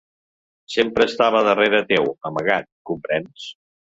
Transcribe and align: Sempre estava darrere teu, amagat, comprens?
Sempre 0.75 1.05
estava 1.09 1.41
darrere 1.49 1.83
teu, 1.91 2.09
amagat, 2.31 2.69
comprens? 2.91 3.47